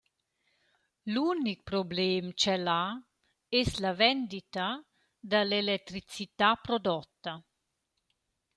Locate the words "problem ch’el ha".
1.69-2.83